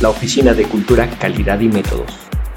[0.00, 2.10] la Oficina de Cultura, Calidad y Métodos,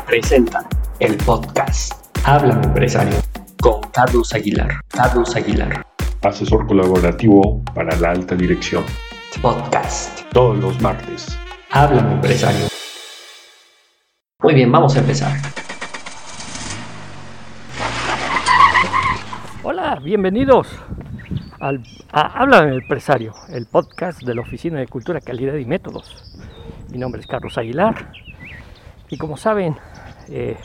[0.05, 0.65] presenta
[0.99, 1.91] el podcast
[2.23, 3.17] Háblame Empresario
[3.59, 4.79] con Carlos Aguilar.
[4.87, 5.85] Carlos Aguilar.
[6.21, 8.85] Asesor colaborativo para la alta dirección.
[9.41, 10.21] Podcast.
[10.31, 11.37] Todos los martes.
[11.71, 12.67] Háblame Empresario.
[14.41, 15.37] Muy bien, vamos a empezar.
[19.63, 20.69] Hola, bienvenidos
[21.59, 21.83] al
[22.13, 26.37] a Háblame Empresario, el podcast de la Oficina de Cultura, Calidad y Métodos.
[26.93, 28.11] Mi nombre es Carlos Aguilar
[29.09, 29.75] y como saben,
[30.29, 30.55] eh,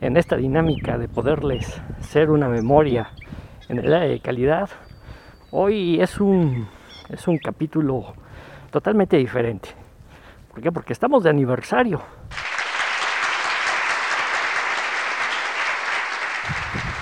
[0.00, 3.10] en esta dinámica de poderles ser una memoria
[3.68, 4.70] en el área de calidad,
[5.50, 6.66] hoy es un,
[7.10, 8.14] es un capítulo
[8.70, 9.68] totalmente diferente.
[10.50, 10.72] ¿Por qué?
[10.72, 12.00] Porque estamos de aniversario.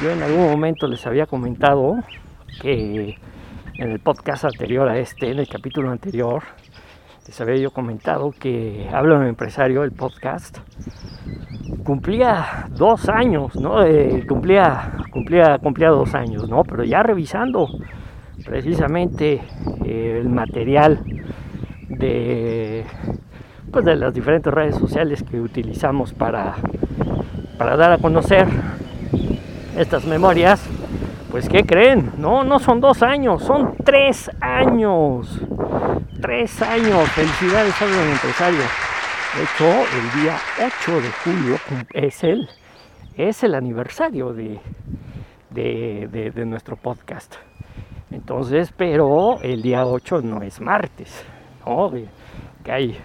[0.03, 2.03] Yo en algún momento les había comentado
[2.61, 3.21] que
[3.75, 6.43] en el podcast anterior a este, en el capítulo anterior,
[7.27, 10.59] les había yo comentado que Hablo en Empresario, el podcast,
[11.85, 13.83] cumplía dos años, ¿no?
[13.83, 16.63] Eh, cumplía, cumplía, cumplía dos años, ¿no?
[16.63, 17.69] Pero ya revisando
[18.45, 19.41] precisamente
[19.85, 21.01] eh, el material
[21.89, 22.85] de,
[23.73, 26.55] pues de las diferentes redes sociales que utilizamos para,
[27.59, 28.47] para dar a conocer
[29.77, 30.69] estas memorias,
[31.37, 32.13] pues ¿qué creen?
[32.17, 35.39] No, no son dos años, son tres años.
[36.19, 37.11] Tres años.
[37.11, 38.61] Felicidades, a un empresario.
[39.37, 41.57] De hecho, el día 8 de julio
[41.93, 42.49] es el,
[43.19, 44.59] es el aniversario de,
[45.51, 47.35] de, nuestro podcast.
[48.11, 51.23] Entonces, pero el día 8 no es martes,
[51.67, 51.93] ¿no?
[52.65, 52.99] Que hay,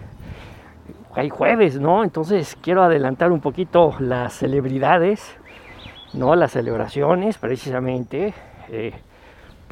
[1.14, 2.02] hay jueves, ¿no?
[2.06, 5.38] Entonces quiero adelantar un poquito las celebridades,
[6.14, 6.36] ¿no?
[6.36, 8.34] Las celebraciones, precisamente.
[8.70, 8.94] Eh,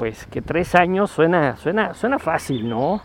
[0.00, 3.02] pues que tres años suena, suena, suena fácil, ¿no?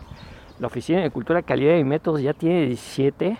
[0.58, 3.36] La Oficina de Cultura, Calidad y Métodos ya tiene 17.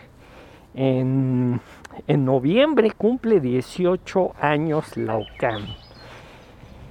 [0.75, 1.58] En,
[2.06, 5.64] noviembre cumple 18 años la OCAM.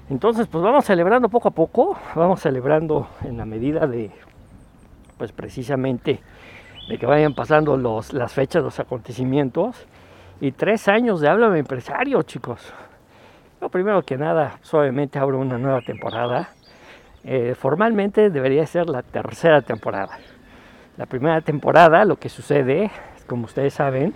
[0.10, 4.10] Entonces, pues vamos celebrando poco a poco, vamos celebrando en la medida de,
[5.20, 6.20] pues precisamente,
[6.90, 9.86] de que vayan pasando los, las fechas, los acontecimientos.
[10.42, 12.74] Y tres años de Háblame Empresario, chicos.
[13.70, 16.50] Primero que nada, suavemente abro una nueva temporada
[17.24, 20.20] eh, formalmente debería ser la tercera temporada.
[20.98, 22.92] La primera temporada, lo que sucede,
[23.26, 24.14] como ustedes saben,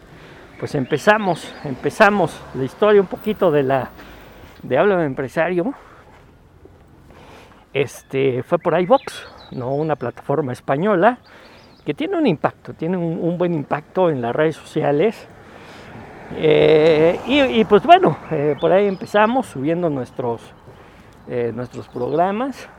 [0.59, 3.89] pues empezamos, empezamos la historia un poquito de la
[4.61, 5.73] de habla de empresario.
[7.73, 11.19] Este fue por iVox, no una plataforma española
[11.85, 15.27] que tiene un impacto, tiene un, buen impacto en las redes sociales.
[16.35, 20.41] Eh, y, pues bueno, eh, por ahí empezamos subiendo nuestros,
[21.53, 22.69] nuestros programas.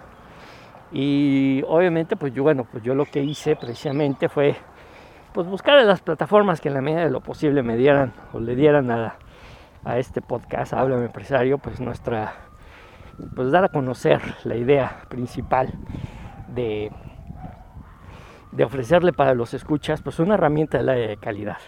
[0.93, 4.57] Y obviamente, pues yo, bueno, pues yo lo que hice precisamente fue
[5.33, 8.57] pues buscar las plataformas que en la medida de lo posible me dieran o le
[8.57, 9.17] dieran a,
[9.85, 12.35] a este podcast, Háblame Empresario, pues nuestra,
[13.35, 15.73] pues dar a conocer la idea principal
[16.49, 16.91] de,
[18.53, 21.59] de ofrecerle para los escuchas, pues una herramienta de, la calidad,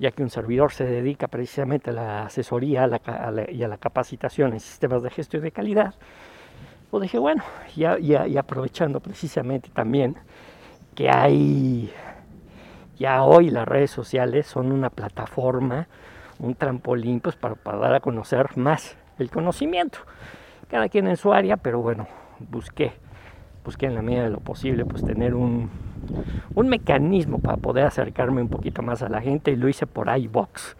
[0.00, 2.90] ya que un servidor se dedica precisamente a la asesoría
[3.52, 5.94] y a la capacitación en sistemas de gestión de calidad
[6.90, 7.42] pues dije, bueno,
[7.76, 10.16] ya, ya, y aprovechando precisamente también
[10.94, 11.92] que hay,
[12.98, 15.86] ya hoy las redes sociales son una plataforma,
[16.40, 20.00] un trampolín, pues para, dar a conocer más el conocimiento.
[20.68, 22.08] Cada quien en su área, pero bueno,
[22.40, 22.92] busqué,
[23.64, 25.70] busqué en la medida de lo posible, pues tener un,
[26.54, 30.08] un mecanismo para poder acercarme un poquito más a la gente y lo hice por
[30.16, 30.76] iBox.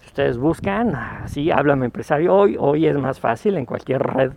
[0.00, 4.32] Si ustedes buscan, así, háblame empresario, hoy, hoy es más fácil en cualquier red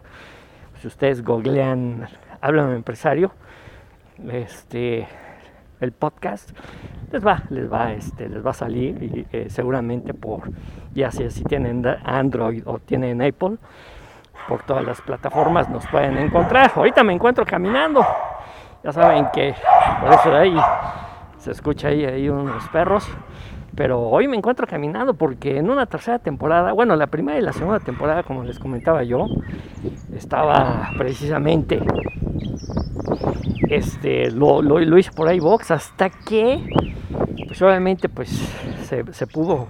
[0.86, 2.08] si ustedes googlean
[2.41, 3.31] Háblame Empresario,
[4.30, 5.08] este,
[5.80, 6.52] el podcast,
[7.12, 10.42] les va, les va, este, les va a salir eh, seguramente por,
[10.94, 13.57] ya sea si tienen Android o tienen Apple,
[14.47, 16.72] por todas las plataformas nos pueden encontrar.
[16.75, 18.06] Ahorita me encuentro caminando,
[18.85, 19.56] ya saben que
[20.00, 20.56] por eso de ahí
[21.40, 23.10] se escucha ahí, ahí unos perros.
[23.75, 27.51] Pero hoy me encuentro caminando porque en una tercera temporada, bueno, la primera y la
[27.51, 29.27] segunda temporada, como les comentaba yo,
[30.15, 31.81] estaba precisamente,
[33.69, 36.63] este, lo, hice por ahí box hasta que,
[37.48, 38.30] pues obviamente, pues
[38.83, 39.68] se, pudo,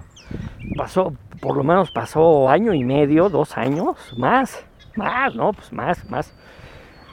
[0.78, 4.63] pasó, por lo menos pasó año y medio, dos años, más,
[4.95, 5.54] más, ¿no?
[5.54, 6.31] Pues más, más,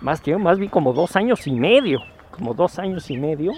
[0.03, 2.01] más tiempo, más bien como dos años y medio,
[2.31, 3.53] como dos años y medio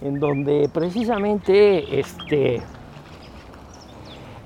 [0.00, 2.62] en donde precisamente este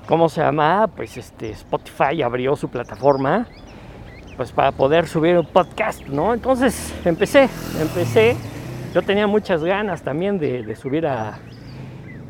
[0.07, 0.87] ¿cómo se llama?
[0.87, 3.47] Pues este Spotify abrió su plataforma
[4.35, 6.33] pues para poder subir un podcast, ¿no?
[6.33, 7.47] Entonces empecé,
[7.79, 8.35] empecé.
[8.93, 11.37] Yo tenía muchas ganas también de, subir a,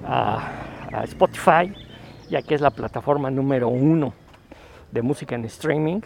[0.08, 1.74] a Spotify,
[2.30, 4.14] ya que es la plataforma número uno
[4.92, 6.02] de música en streaming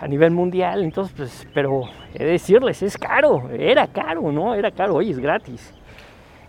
[0.00, 0.82] a nivel mundial.
[0.82, 1.82] Entonces, pues, pero
[2.14, 4.54] he de decirles, es caro, era caro, ¿no?
[4.54, 5.74] Era caro, hoy es gratis.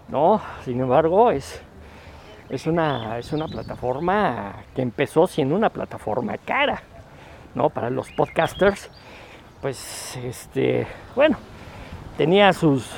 [0.08, 1.62] No, sin embargo, es,
[2.50, 6.82] es, una, es una plataforma que empezó siendo una plataforma cara,
[7.54, 7.70] ¿no?
[7.70, 8.90] Para los podcasters,
[9.62, 11.38] pues, este, bueno,
[12.18, 12.90] tenía sus,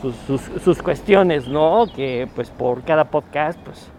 [0.00, 1.86] sus, sus, cuestiones, ¿no?
[1.94, 3.90] Que pues por cada podcast, pues,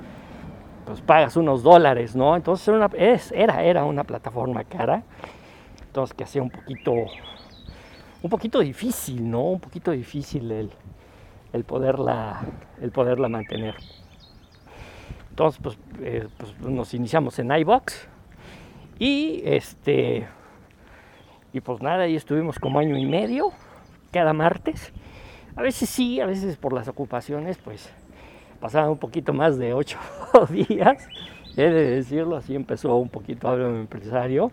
[0.86, 2.36] pues pagas unos dólares, ¿no?
[2.36, 5.04] Entonces era, una, es, era, era una plataforma cara
[5.96, 6.92] entonces que hacía un poquito,
[8.22, 9.44] un poquito difícil, ¿no?
[9.44, 10.70] Un poquito difícil el,
[11.54, 12.42] el, poderla,
[12.82, 13.76] el poderla mantener.
[15.30, 18.10] Entonces, pues, eh, pues, nos iniciamos en iBox
[19.00, 20.28] y este
[21.54, 23.54] y pues nada, ahí estuvimos como año y medio
[24.12, 24.92] cada martes.
[25.56, 27.90] A veces sí, a veces por las ocupaciones, pues
[28.60, 29.98] pasaban un poquito más de ocho
[30.50, 31.08] días.
[31.56, 34.52] He de decirlo, así empezó un poquito hablo empresario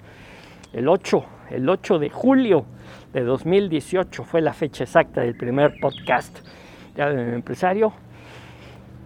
[0.73, 2.65] el 8, el 8 de julio
[3.13, 6.39] de 2018 fue la fecha exacta del primer podcast
[6.95, 7.93] de empresario.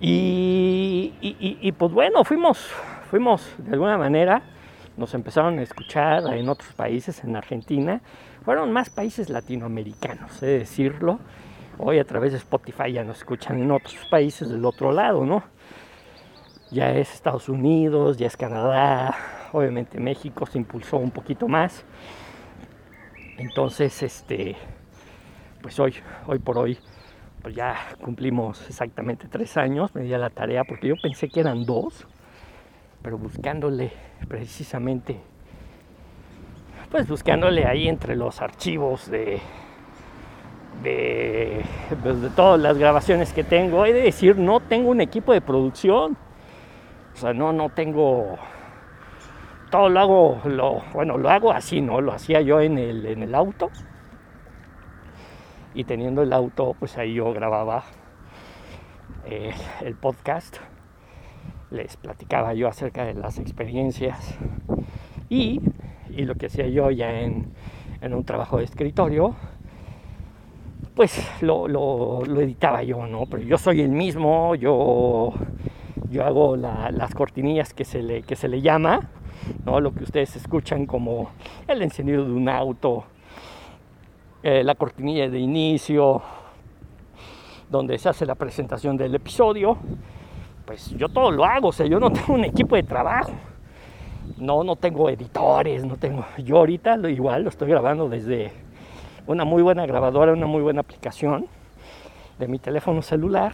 [0.01, 2.59] Y, pues bueno, fuimos,
[3.11, 4.43] fuimos de alguna manera,
[4.97, 8.01] nos empezaron a escuchar en otros países, en Argentina,
[8.45, 11.19] fueron más países latinoamericanos, he de decirlo.
[11.79, 15.43] Hoy a través de Spotify ya nos escuchan en otros países del otro lado, ¿no?
[16.71, 19.15] Ya es Estados Unidos, ya es Canadá,
[19.52, 21.84] obviamente México se impulsó un poquito más.
[23.38, 24.56] Entonces, este,
[25.60, 25.94] pues hoy,
[26.26, 26.78] hoy por hoy,
[27.43, 31.40] pues ya cumplimos exactamente tres años, me di a la tarea porque yo pensé que
[31.40, 32.06] eran dos,
[33.02, 33.93] pero buscándole
[34.26, 35.20] precisamente,
[36.90, 39.40] pues buscándole ahí entre los archivos de,
[40.82, 41.62] de,
[42.02, 45.40] pues de todas las grabaciones que tengo, he de decir, no tengo un equipo de
[45.40, 46.16] producción,
[47.14, 48.38] o sea, no, no tengo
[49.71, 52.01] todo lo hago, lo, bueno, lo hago así, ¿no?
[52.01, 53.71] Lo hacía yo en el, en el auto.
[55.75, 57.85] Y teniendo el auto, pues ahí yo grababa
[59.27, 59.53] eh,
[59.83, 60.57] el podcast.
[61.71, 64.39] Les platicaba yo acerca de las experiencias.
[65.29, 65.61] Y,
[66.11, 67.53] y lo que hacía yo ya en,
[68.01, 69.35] en un trabajo de escritorio,
[70.95, 73.27] pues lo, lo, lo, editaba yo, ¿no?
[73.27, 75.35] Pero yo soy el mismo, yo,
[76.09, 79.11] yo hago la, las cortinillas que se le, que se le llama
[79.65, 79.81] ¿no?
[79.81, 81.31] lo que ustedes escuchan como
[81.67, 83.05] el encendido de un auto,
[84.43, 86.23] eh, la cortinilla de inicio,
[87.71, 89.77] donde se hace la presentación del episodio,
[90.65, 93.33] pues yo todo lo hago, o sea, yo no tengo un equipo de trabajo,
[94.38, 98.53] no, no tengo editores, no tengo, yo ahorita lo igual lo estoy grabando desde
[99.27, 101.47] una muy buena grabadora, una muy buena aplicación
[102.39, 103.53] de mi teléfono celular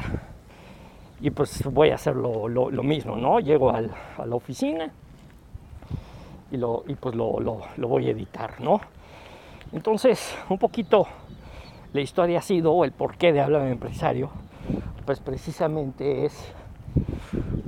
[1.20, 3.38] y pues voy a hacer lo, mismo, ¿no?
[3.38, 4.92] Llego a la oficina,
[6.52, 8.80] y, lo, y pues lo, lo, voy a editar, ¿no?
[9.72, 11.06] Entonces, un poquito
[11.94, 14.30] la historia ha sido, el porqué de hablar de empresario,
[15.06, 16.54] pues precisamente es,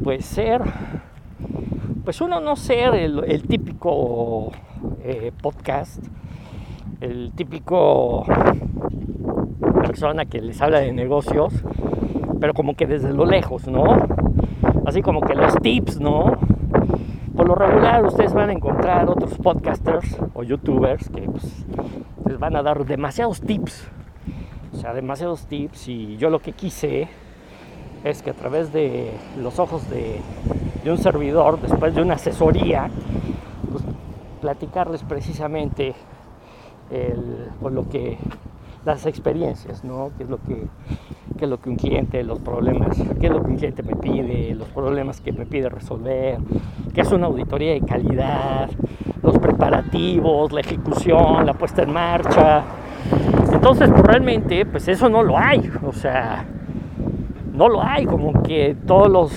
[0.03, 0.61] pues ser,
[2.05, 4.53] pues uno no ser el, típico
[5.03, 6.05] eh, podcast,
[7.01, 8.25] el típico
[9.83, 11.55] persona que les habla de negocios,
[12.39, 13.85] pero como que desde lo lejos, ¿no?
[14.87, 16.37] Así como que los tips, ¿no?
[17.37, 21.67] Por lo regular ustedes van a encontrar otros podcasters o youtubers que pues,
[22.27, 23.89] les van a dar demasiados tips.
[24.73, 27.09] O sea, demasiados tips y yo lo que quise
[28.05, 30.21] es que a través de los ojos de,
[30.87, 32.91] un servidor, después de una asesoría,
[33.71, 33.83] pues,
[34.41, 35.95] platicarles precisamente
[36.91, 38.19] el, lo que
[38.85, 40.11] las experiencias, ¿no?
[40.17, 40.67] ¿Qué es lo que
[41.37, 43.97] qué es lo que un cliente, los problemas, qué es lo que un cliente me
[43.97, 46.39] pide, los problemas que me pide resolver,
[46.93, 48.71] qué es una auditoría de calidad,
[49.23, 52.63] los preparativos, la ejecución, la puesta en marcha.
[53.53, 56.45] Entonces, pues realmente, pues eso no lo hay, o sea,
[57.53, 59.33] no lo hay, como que todos los,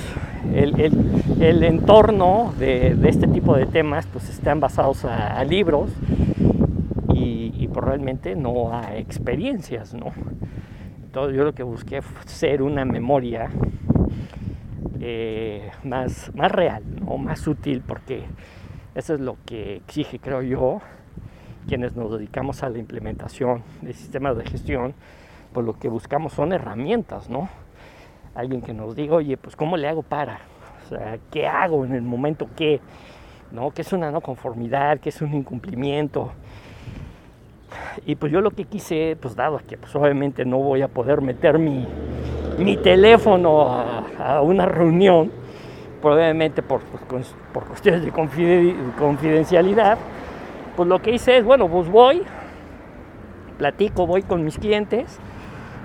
[0.54, 6.27] el, entorno de, este tipo de temas, pues están basados a, libros y, y
[7.78, 10.12] pues realmente no a experiencias, ¿no?
[11.14, 13.52] yo lo que busqué fue ser una memoria
[15.00, 17.20] eh, más, más real, ¿no?
[17.20, 18.24] más útil, porque
[18.96, 20.82] eso es lo que exige, creo yo,
[21.68, 24.96] quienes nos dedicamos a la implementación de sistemas de gestión,
[25.54, 27.48] pues lo que buscamos son herramientas, ¿no?
[28.34, 30.40] Alguien que nos diga, oye, pues ¿cómo le hago para?
[30.84, 32.82] O sea, ¿qué hago en el momento que?
[33.52, 33.70] ¿No?
[33.70, 35.00] ¿Qué es una no conformidad?
[35.00, 36.32] ¿Qué es un incumplimiento?
[38.06, 41.22] Y pues yo lo que quise, pues dado que pues obviamente no voy a poder
[41.22, 41.86] meter mi,
[42.58, 43.62] mi teléfono
[44.18, 45.32] a, una reunión,
[46.02, 49.98] probablemente por, pues, por cuestiones de confidencialidad,
[50.76, 52.24] pues lo que hice es, bueno, pues voy,
[53.58, 55.20] platico, voy con mis clientes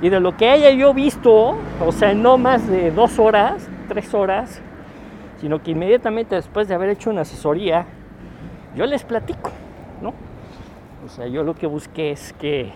[0.02, 4.12] y de lo que haya yo visto, o sea, no más de dos horas, tres
[4.14, 4.60] horas,
[5.40, 7.86] sino que inmediatamente después de haber hecho una asesoría,
[8.76, 9.50] yo les platico.
[11.04, 12.70] O sea, yo lo que busqué es que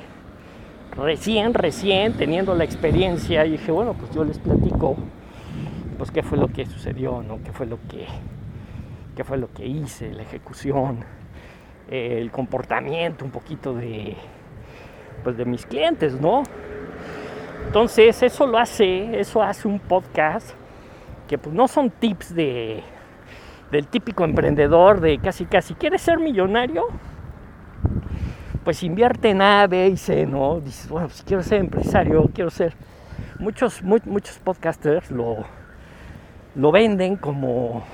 [0.96, 4.96] recién, recién teniendo la experiencia, dije, bueno, pues yo les platico,
[5.96, 7.38] pues qué fue lo que sucedió, ¿no?
[7.44, 8.06] ¿Qué fue lo que,
[9.14, 11.04] qué fue lo que hice, la ejecución,
[11.88, 14.16] el comportamiento un poquito de,
[15.22, 16.42] pues de mis clientes, ¿no?
[17.66, 20.50] Entonces eso lo hace, eso hace un podcast
[21.28, 22.82] que pues no son tips de
[23.70, 26.86] del típico emprendedor de casi casi quieres ser millonario,
[28.66, 30.58] pues invierte en A, B y C, ¿no?
[30.58, 32.74] Dices, bueno, pues quiero ser empresario, quiero ser.
[33.38, 35.44] Muchos, muchos podcasters lo,
[36.56, 37.84] lo venden como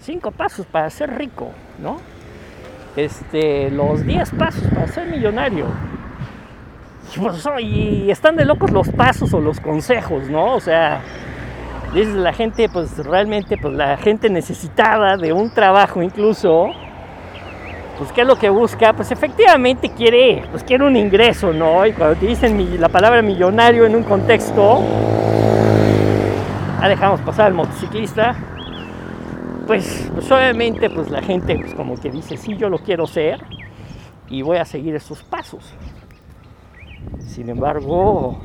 [0.00, 1.98] cinco pasos para ser rico, ¿no?
[2.96, 5.66] Este, los 10 pasos para ser millonario.
[7.16, 10.56] Pues, y están de locos los pasos o los consejos, ¿no?
[10.56, 11.00] O sea,
[11.94, 16.72] dices la gente, pues realmente, pues la gente necesitada de un trabajo incluso,
[18.00, 21.84] pues qué es lo que busca, pues efectivamente quiere, pues quiere un ingreso, ¿no?
[21.84, 24.80] Y cuando te dicen la palabra millonario en un contexto,
[26.80, 28.34] ah, dejamos pasar al motociclista,
[29.66, 33.44] pues, pues obviamente pues la gente pues como que dice, sí, yo lo quiero ser
[34.30, 35.74] y voy a seguir esos pasos.
[37.18, 38.40] Sin embargo,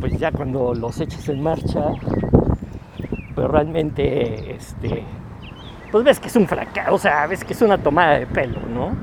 [0.00, 1.84] pues ya cuando los echas en marcha,
[3.36, 5.04] pues realmente, este,
[5.90, 8.60] pues ves que es un fracaso, o sea, ves que es una tomada de pelo,
[8.68, 8.96] ¿no?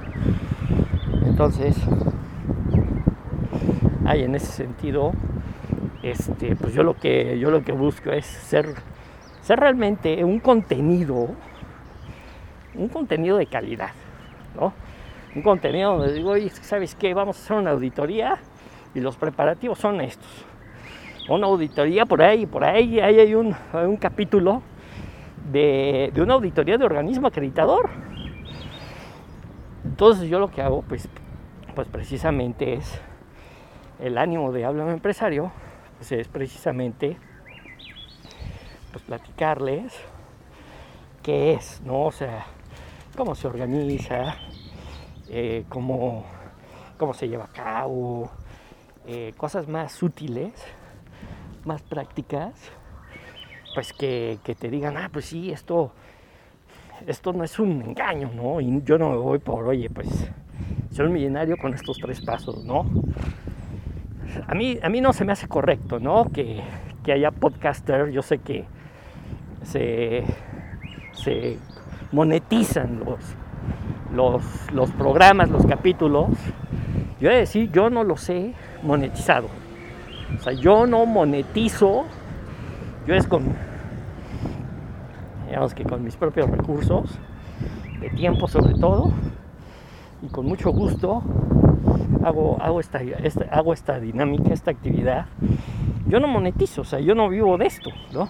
[1.25, 1.75] Entonces,
[4.05, 5.11] hay en ese sentido,
[6.03, 8.75] este, pues yo lo que yo lo que busco es ser,
[9.41, 11.29] ser realmente un contenido,
[12.75, 13.91] un contenido de calidad,
[14.59, 14.73] ¿no?
[15.35, 17.13] un contenido donde digo, oye, ¿sabes qué?
[17.13, 18.37] Vamos a hacer una auditoría
[18.93, 20.45] y los preparativos son estos.
[21.27, 24.61] Una auditoría por ahí, por ahí, ahí hay un, un capítulo
[25.51, 27.89] de, de, una auditoría de organismo acreditador.
[29.83, 31.07] Entonces yo lo que hago, pues,
[31.75, 32.99] pues precisamente es
[33.99, 35.51] el ánimo de hablar empresario,
[35.97, 37.17] pues es precisamente
[38.91, 39.93] pues platicarles
[41.21, 42.03] qué es, ¿no?
[42.03, 42.45] O sea,
[43.17, 44.35] cómo se organiza,
[45.27, 46.23] eh, cómo,
[47.13, 48.29] se lleva a cabo,
[49.07, 50.53] eh, cosas más útiles,
[51.65, 52.53] más prácticas,
[53.75, 55.91] pues que, te digan, ah, pues sí, esto,
[57.05, 58.59] esto no es un engaño, ¿no?
[58.59, 60.07] Y yo no me voy por, oye, pues
[60.91, 62.85] soy un millonario con estos tres pasos, ¿no?
[64.47, 66.31] A mí, a mí no se me hace correcto, ¿no?
[66.31, 66.63] Que,
[67.13, 68.65] haya podcaster, yo sé que
[69.61, 70.23] se,
[71.13, 71.59] se
[72.11, 73.19] monetizan los
[74.15, 76.29] los, programas, los capítulos,
[77.19, 78.53] yo voy a decir, yo no los he
[78.83, 79.47] monetizado.
[80.37, 82.05] O sea, yo no monetizo,
[83.07, 83.43] yo es con,
[85.47, 87.19] digamos que con mis propios recursos,
[87.99, 89.11] de tiempo sobre todo,
[90.21, 91.21] y con mucho gusto
[92.23, 92.99] hago, hago, esta,
[93.51, 95.27] hago esta dinámica, esta actividad.
[96.07, 98.27] Yo no monetizo, o sea, yo no vivo de esto, ¿no?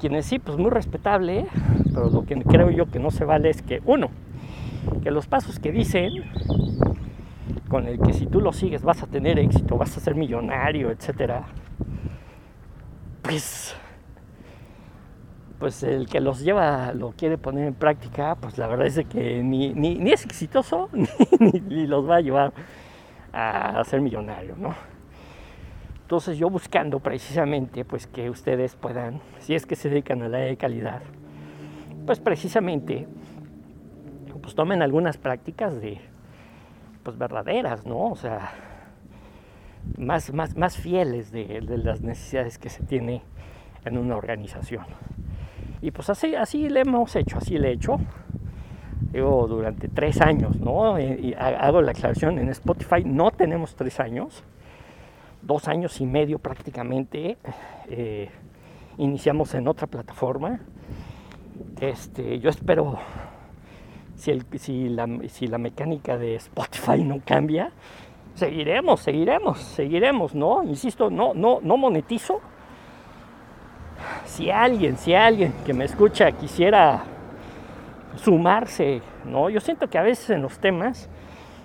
[0.00, 1.46] Quienes sí, pues muy respetable,
[1.92, 4.10] pero lo que creo yo que no se vale es que, uno,
[5.02, 6.24] que los pasos que dicen,
[7.68, 10.90] con el que si tú los sigues vas a tener éxito, vas a ser millonario,
[10.90, 11.46] etcétera,
[13.28, 13.76] pues,
[15.58, 19.42] pues el que los lleva, lo quiere poner en práctica, pues la verdad es que
[19.42, 20.88] ni, ni, es exitoso,
[21.38, 22.54] ni, los va a llevar
[23.32, 24.74] a, ser millonario, ¿no?
[26.00, 30.38] Entonces yo buscando precisamente pues que ustedes puedan, si es que se dedican a la
[30.38, 31.02] de calidad,
[32.06, 33.06] pues precisamente
[34.40, 36.00] pues tomen algunas prácticas de,
[37.02, 38.06] pues verdaderas, ¿no?
[38.06, 38.52] O sea,
[39.96, 43.22] más, más, más fieles de, las necesidades que se tiene
[43.84, 44.84] en una organización.
[45.80, 47.98] Y pues así, así le hemos hecho, así le he hecho.
[49.12, 50.98] Digo, durante tres años, ¿no?
[51.00, 54.42] Y hago la aclaración, en Spotify no tenemos tres años,
[55.40, 57.38] dos años y medio prácticamente.
[57.88, 58.28] Eh,
[58.98, 60.60] iniciamos en otra plataforma.
[61.80, 62.98] Este, yo espero
[64.18, 67.70] si, la, mecánica de Spotify no cambia,
[68.38, 70.62] seguiremos, seguiremos, seguiremos, ¿no?
[70.62, 72.40] Insisto, no, no, no monetizo.
[74.24, 77.02] Si alguien, si alguien que me escucha quisiera
[78.16, 79.50] sumarse, ¿no?
[79.50, 81.08] Yo siento que a veces en los temas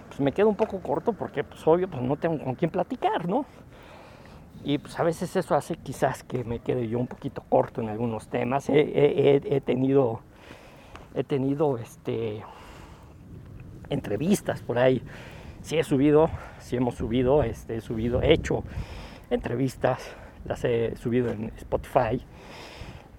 [0.08, 3.27] pues me quedo un poco corto porque pues obvio pues no tengo con quién platicar,
[3.27, 3.46] ¿no?
[4.63, 7.89] Y pues a veces eso hace quizás que me quede yo un poquito corto en
[7.89, 8.70] algunos temas.
[8.70, 10.22] He, tenido,
[11.15, 12.44] he tenido este,
[13.89, 15.01] entrevistas por ahí.
[15.63, 16.29] Sí he subido,
[16.60, 18.63] sí hemos subido, este, he subido, he hecho
[19.29, 20.13] entrevistas,
[20.46, 22.22] las he subido en Spotify.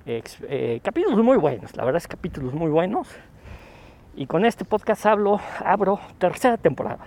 [0.06, 3.08] Eh, capítulos muy buenos, la verdad es capítulos muy buenos.
[4.14, 7.06] Y con este podcast hablo, abro tercera temporada.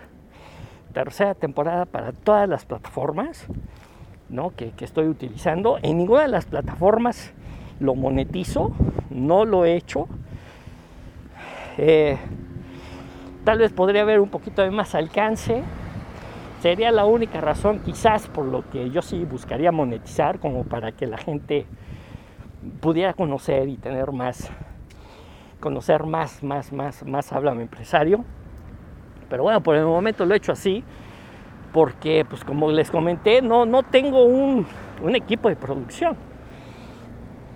[0.91, 3.47] Tercera temporada para todas las plataformas
[4.55, 5.77] que, estoy utilizando.
[5.83, 7.31] En ninguna de las plataformas
[7.79, 8.71] lo monetizo,
[9.11, 10.07] no lo he hecho.
[11.77, 12.17] Eh,
[13.47, 15.63] tal vez podría haber un poquito de más alcance.
[16.59, 21.07] Sería la única razón quizás por lo que yo sí buscaría monetizar, como para que
[21.07, 21.65] la gente
[22.81, 24.51] pudiera conocer y tener más,
[25.61, 28.25] conocer más, más, más, más háblame empresario.
[29.29, 30.83] Pero bueno, por el momento lo he hecho así
[31.71, 34.67] porque pues como les comenté, no, no tengo un,
[35.15, 36.17] equipo de producción.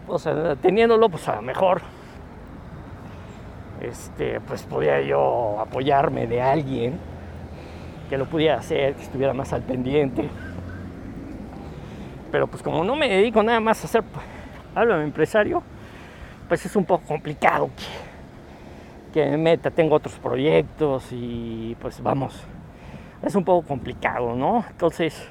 [0.07, 1.81] O sea, teniéndolo, pues a lo mejor
[3.81, 7.00] este, pues podía yo apoyarme de alguien
[8.09, 10.29] que lo pudiera hacer, que estuviera más al pendiente.
[12.31, 14.25] Pero pues como no me dedico nada más a hacer, pues,
[14.75, 15.63] háblame empresario,
[16.47, 17.69] pues es un poco complicado
[19.13, 22.43] que, que me meta, tengo otros proyectos y pues vamos,
[23.21, 24.65] es un poco complicado, ¿no?
[24.69, 25.29] Entonces,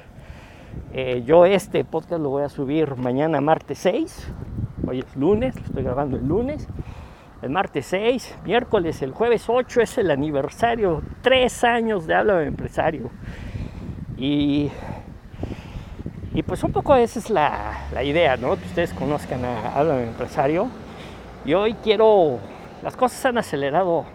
[0.93, 4.31] eh, yo este podcast lo voy a subir mañana, martes 6.
[4.87, 6.67] Hoy es lunes, lo estoy grabando el lunes.
[7.41, 12.47] El martes 6, miércoles, el jueves 8 es el aniversario, tres años de Habla de
[12.47, 13.09] Empresario.
[14.17, 14.69] Y,
[16.33, 18.55] y pues un poco esa es la, la idea, ¿no?
[18.57, 20.69] Que ustedes conozcan a Habla de Empresario.
[21.43, 22.39] Y hoy quiero,
[22.83, 24.05] las cosas han acelerado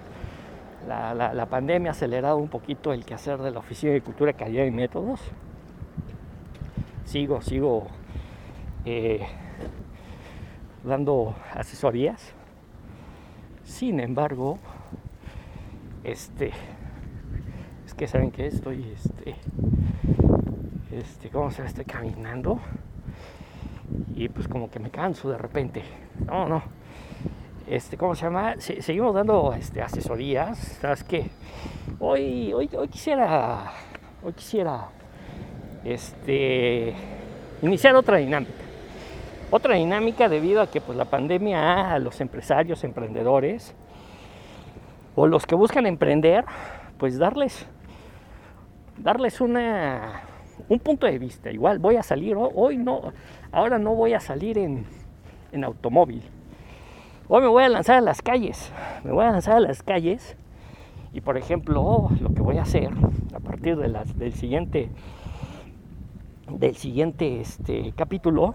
[0.86, 4.70] la, pandemia ha acelerado un poquito el quehacer de la Oficina de Cultura, Calidad y
[4.70, 5.20] Métodos.
[7.04, 7.88] Sigo, sigo
[8.84, 9.26] eh,
[10.84, 12.35] dando asesorías.
[13.66, 14.58] Sin embargo,
[16.04, 16.52] este,
[17.84, 19.34] es que saben que estoy, este,
[20.92, 22.60] este, ¿cómo se Estoy caminando
[24.14, 25.82] y pues como que me canso de repente.
[26.24, 26.62] No, no,
[27.68, 28.54] este, ¿cómo se llama?
[28.58, 30.56] seguimos dando este, asesorías.
[30.80, 31.28] ¿Sabes qué?
[31.98, 33.72] Hoy, hoy, hoy quisiera,
[34.22, 34.88] hoy quisiera
[35.84, 36.94] este,
[37.62, 38.65] iniciar otra dinámica.
[39.50, 43.74] Otra dinámica debido a que pues, la pandemia a los empresarios, emprendedores
[45.14, 46.44] o los que buscan emprender,
[46.98, 47.66] pues darles,
[48.98, 50.22] darles una,
[50.68, 51.50] un punto de vista.
[51.50, 53.12] Igual voy a salir, hoy no,
[53.52, 54.84] ahora no voy a salir en,
[55.52, 56.22] en automóvil
[57.28, 58.70] Hoy me voy a lanzar a las calles,
[59.02, 60.36] me voy a lanzar a las calles
[61.12, 62.90] y por ejemplo lo que voy a hacer
[63.34, 64.90] a partir de las, del siguiente
[66.48, 68.54] del siguiente este, capítulo,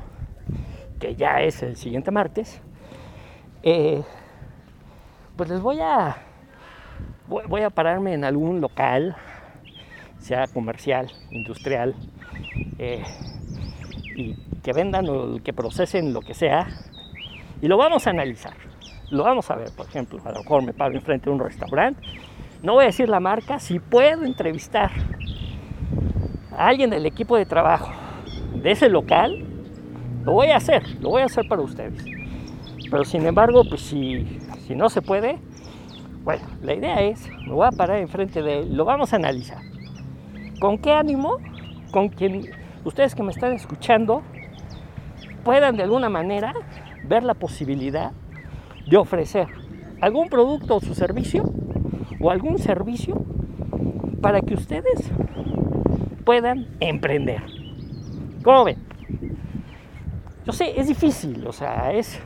[1.02, 2.62] que ya es el siguiente martes,
[3.64, 4.02] eh,
[5.36, 6.18] pues les voy a
[7.28, 9.16] voy, a pararme en algún local,
[10.20, 11.96] sea comercial, industrial,
[12.78, 13.04] eh,
[14.16, 16.68] y que vendan o que procesen lo que sea,
[17.62, 18.54] y lo vamos a analizar.
[19.10, 22.02] Lo vamos a ver, por ejemplo, a lo mejor me paro enfrente de un restaurante.
[22.64, 24.92] No voy a decir la marca, si puedo entrevistar
[26.52, 27.92] a alguien del equipo de trabajo
[28.54, 29.51] de ese local,
[30.24, 32.04] lo voy a hacer, lo voy a hacer para ustedes.
[32.90, 35.40] Pero sin embargo, pues si, si no se puede,
[36.24, 39.62] bueno, la idea es, me voy a parar enfrente de él, lo vamos a analizar.
[40.60, 41.38] ¿Con qué ánimo?
[41.92, 42.50] Con quien
[42.86, 44.22] ustedes que me están escuchando
[45.44, 46.54] puedan de alguna manera
[47.08, 48.12] ver la posibilidad
[48.88, 49.48] de ofrecer
[50.02, 51.44] algún producto o su servicio
[52.20, 53.24] o algún servicio
[54.22, 55.12] para que ustedes
[56.26, 57.42] puedan emprender.
[58.44, 58.78] ¿Cómo ven?
[60.46, 62.20] Yo sé, es difícil, o sea, es...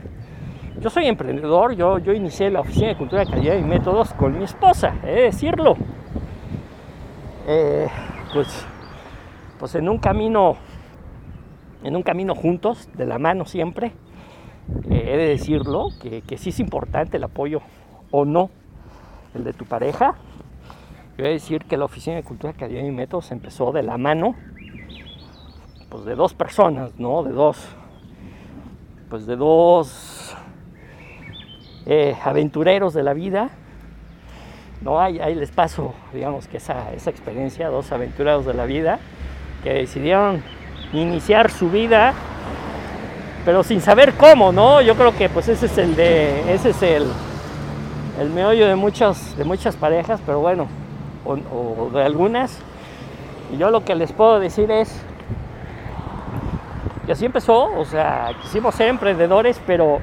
[0.80, 4.44] Yo soy emprendedor, yo, yo inicié la Oficina de Cultura, Calidad y Métodos con mi
[4.44, 5.76] esposa, he de decirlo.
[7.48, 7.88] Eh,
[8.34, 8.66] pues,
[9.60, 10.58] pues en un camino,
[11.84, 13.94] en un camino juntos, de la mano siempre,
[14.90, 17.62] eh, he de decirlo, que, que sí es importante el apoyo
[18.12, 18.50] o no,
[19.34, 20.16] el de tu pareja.
[21.18, 23.98] Yo he de decir que la Oficina de Cultura, Calidad y Métodos empezó de la
[23.98, 24.36] mano
[25.90, 27.24] pues de dos personas, ¿no?
[27.24, 27.58] De dos,
[29.16, 30.36] pues de dos
[31.86, 33.50] eh, aventureros de la vida.
[34.82, 35.00] ¿no?
[35.00, 39.00] Ahí, ahí, les paso, digamos que esa, esa experiencia, dos aventureros de la vida
[39.64, 40.44] que decidieron
[40.92, 42.14] iniciar su vida
[43.46, 44.82] pero sin saber cómo, ¿no?
[44.82, 47.06] Yo creo que pues ese es el de, ese es el,
[48.20, 50.68] el meollo de muchas, de muchas parejas, pero bueno,
[51.24, 52.60] o, de algunas.
[53.54, 54.94] Y yo lo que les puedo decir es
[57.08, 60.00] Y así empezó, o sea, quisimos ser emprendedores, pero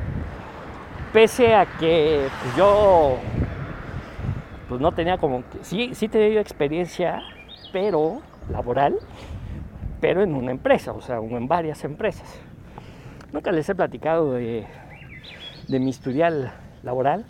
[1.13, 3.17] pese a que pues, yo
[4.69, 7.21] pues no tenía como sí, sí tenía experiencia,
[7.73, 8.99] pero laboral,
[10.01, 12.41] pero en una empresa, o sea, en varias empresas.
[13.33, 14.65] Nunca les he platicado de,
[15.67, 16.53] de mi historial
[16.85, 17.25] laboral,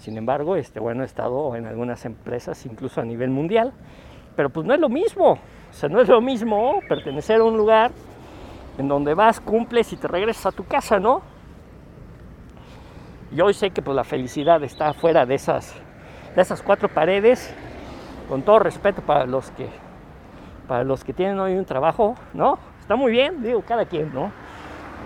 [0.00, 3.72] sin embargo, este, bueno, he estado en algunas empresas, incluso a nivel mundial,
[4.34, 7.56] pero pues no es lo mismo, o sea, no es lo mismo pertenecer a un
[7.56, 7.92] lugar
[8.78, 11.22] en donde vas, cumples y te regresas a tu casa, ¿no?
[13.32, 15.74] Yo hoy sé que pues la felicidad está fuera de esas,
[16.34, 17.54] de esas cuatro paredes,
[18.28, 19.68] con todo respeto para los que
[20.66, 22.58] para los que tienen hoy un trabajo, ¿no?
[22.80, 24.32] Está muy bien, digo, cada quien, ¿no?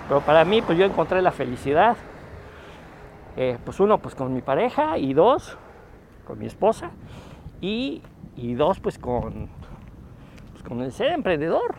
[0.08, 1.96] Pero para mí, pues yo encontré la felicidad,
[3.36, 5.58] eh, pues uno, pues con mi pareja, y dos,
[6.26, 6.90] con mi esposa,
[7.60, 8.02] y,
[8.36, 9.48] y dos, pues con,
[10.52, 11.74] pues con el ser emprendedor.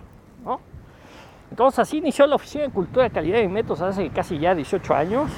[1.52, 5.30] Entonces así inició la Oficina de Cultura, Calidad y Métodos hace casi ya 18 años.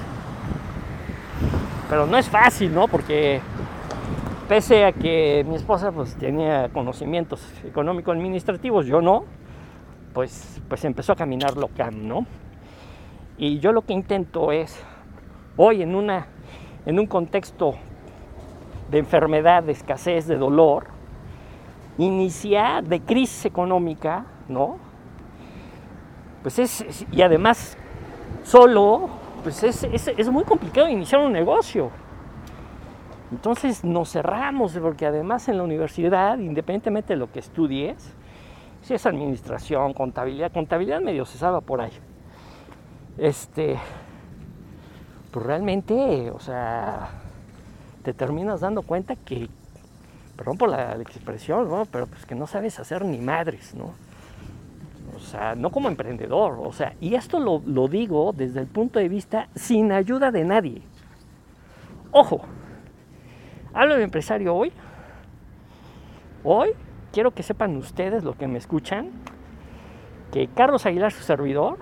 [1.90, 2.88] Pero no es fácil, ¿no?
[2.88, 3.42] Porque
[4.48, 9.26] pese a que mi esposa pues tenía conocimientos económico-administrativos, yo no,
[10.14, 12.28] pues, pues empezó a caminar local, ¿no?
[13.38, 14.80] Y yo lo que intento es,
[15.58, 16.28] hoy en, una,
[16.86, 17.74] en un contexto
[18.92, 20.86] de enfermedad, de escasez, de dolor,
[21.98, 24.78] iniciar de crisis económica, ¿no?
[26.44, 27.78] Pues es, y además
[28.44, 29.10] solo,
[29.44, 31.90] pues es, es, muy complicado iniciar un negocio.
[33.32, 38.14] Entonces nos cerramos, porque además en la universidad, independientemente de lo que estudies,
[38.82, 41.94] si es administración, contabilidad, contabilidad medio se salva por ahí.
[43.18, 43.80] Este,
[45.32, 47.10] pues realmente, o sea,
[48.04, 49.48] te terminas dando cuenta que,
[50.36, 51.86] perdón por la, expresión, ¿no?
[51.86, 53.94] pero pues que no sabes hacer ni madres, ¿no?
[55.24, 56.60] Sea, no como emprendedor.
[56.62, 60.44] O sea, y esto lo, lo digo desde el punto de vista sin ayuda de
[60.44, 60.82] nadie.
[62.12, 62.42] Ojo,
[63.74, 64.72] hablo de empresario hoy.
[66.44, 66.72] Hoy
[67.14, 69.12] quiero que sepan ustedes, lo que me escuchan,
[70.32, 71.78] que Carlos Aguilar, su servidor,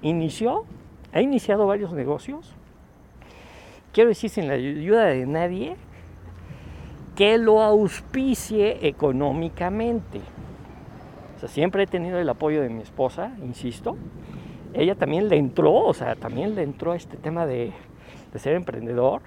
[0.00, 0.64] inició,
[1.12, 2.54] ha iniciado varios negocios.
[3.92, 5.76] Quiero decir, sin la ayuda de nadie,
[7.16, 10.20] que lo auspicie económicamente.
[11.38, 13.96] O sea, siempre he tenido el apoyo de mi esposa, insisto.
[14.74, 17.72] Ella también le entró, o sea, también le entró este tema de,
[18.34, 19.22] ser emprendedor.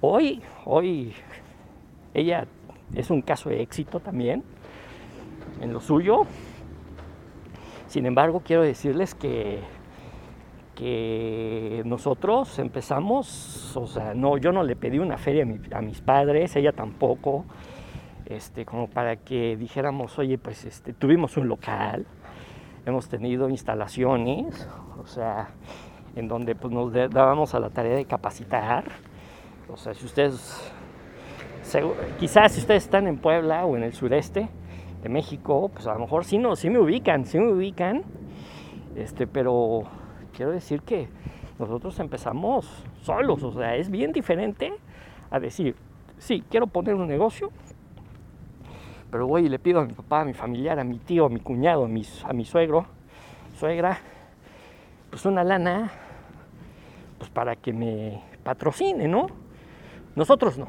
[0.00, 1.12] Hoy, hoy,
[2.14, 2.46] ella
[2.94, 4.42] es un caso de éxito también
[5.60, 6.22] en lo suyo.
[7.88, 9.60] Sin embargo, quiero decirles que,
[10.74, 16.56] que nosotros empezamos, o sea, no, yo no le pedí una feria a mis padres,
[16.56, 17.44] ella tampoco
[18.26, 22.06] este, como para que dijéramos, oye, pues este, tuvimos un local,
[22.84, 25.48] hemos tenido instalaciones, o sea,
[26.16, 28.84] en donde pues, nos dábamos a la tarea de capacitar.
[29.68, 30.72] O sea, si ustedes,
[32.18, 34.48] quizás si ustedes están en Puebla o en el sureste
[35.02, 38.02] de México, pues a lo mejor sí, no, sí me ubican, sí me ubican,
[38.96, 39.82] este, pero
[40.34, 41.08] quiero decir que
[41.58, 44.72] nosotros empezamos solos, o sea, es bien diferente
[45.30, 45.74] a decir,
[46.18, 47.50] sí, quiero poner un negocio,
[49.10, 51.28] pero voy y le pido a mi papá, a mi familiar, a mi tío, a
[51.28, 52.86] mi cuñado, a mi, a mi suegro,
[53.58, 53.98] suegra,
[55.10, 55.90] pues una lana,
[57.18, 59.26] pues para que me patrocine, ¿no?
[60.14, 60.68] Nosotros no.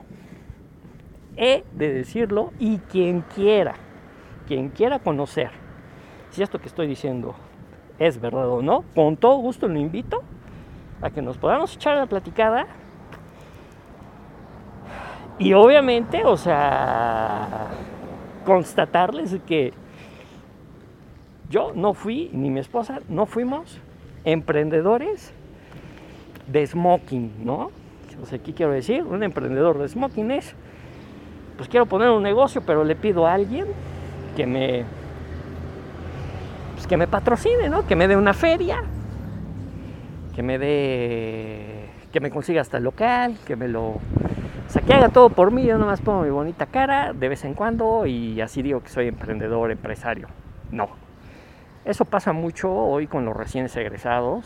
[1.35, 3.75] He de decirlo y quien quiera,
[4.47, 5.51] quien quiera conocer
[6.29, 7.35] si esto que estoy diciendo
[7.99, 10.21] es verdad o no, con todo gusto lo invito
[11.01, 12.67] a que nos podamos echar la platicada.
[15.39, 17.67] Y obviamente, o sea,
[18.47, 19.73] constatarles que
[21.49, 23.77] yo no fui, ni mi esposa, no fuimos
[24.23, 25.33] emprendedores
[26.47, 27.71] de smoking, ¿no?
[28.23, 29.03] O sea, ¿qué quiero decir?
[29.03, 30.55] Un emprendedor de smoking es,
[31.57, 33.65] pues quiero poner un negocio, pero le pido a alguien
[34.37, 34.85] que me,
[36.75, 37.85] pues que me patrocine, ¿no?
[37.85, 38.81] Que me dé una feria,
[40.33, 43.95] que me dé, que me consiga hasta el local, que me lo
[44.67, 47.45] o sea, que haga todo por mí, yo nomás pongo mi bonita cara de vez
[47.45, 50.27] en cuando y así digo que soy emprendedor, empresario.
[50.71, 50.89] No.
[51.85, 54.45] Eso pasa mucho hoy con los recién egresados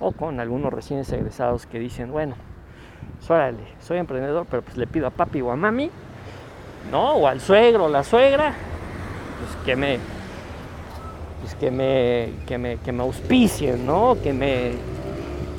[0.00, 2.34] o con algunos recién egresados que dicen, bueno,
[3.28, 5.92] órale, soy emprendedor, pero pues le pido a papi o a mami,
[6.90, 7.12] ¿no?
[7.12, 8.52] O al suegro o la suegra,
[9.38, 10.00] pues que me,
[11.40, 14.16] pues que me, que me, que me auspicien, ¿no?
[14.20, 14.72] Que me,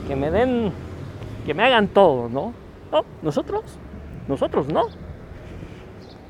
[0.09, 0.73] que me den,
[1.45, 2.64] que me hagan todo, ¿no?
[3.21, 3.63] Nosotros,
[4.27, 4.87] nosotros no.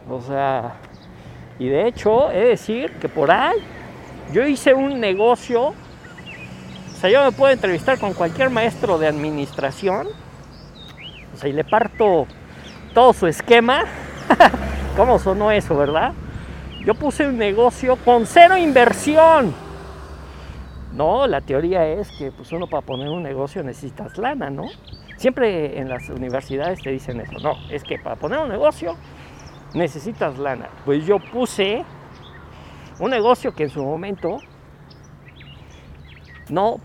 [0.10, 0.76] O sea,
[1.58, 3.58] y de hecho, he de decir que por ahí
[4.34, 10.08] yo hice un negocio O sea, yo me puedo entrevistar con cualquier maestro de administración.
[11.34, 12.26] O sea, y le parto
[12.94, 13.84] todo su esquema.
[14.98, 16.14] ¿Cómo sonó eso, verdad?
[16.86, 19.54] Yo puse un negocio con cero inversión.
[20.94, 24.64] No, la teoría es que pues uno para poner un negocio necesitas lana, ¿no?
[25.26, 27.40] Siempre en las universidades te dicen eso.
[27.42, 28.96] No, es que para poner un negocio
[29.74, 30.70] necesitas lana.
[30.86, 31.84] Pues yo puse
[33.00, 34.38] un negocio que en su momento
[36.50, 36.80] no,